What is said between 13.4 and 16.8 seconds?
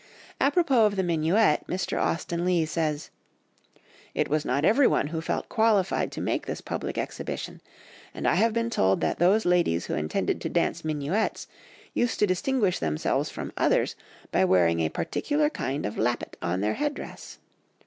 others by wearing a particular kind of lappet on their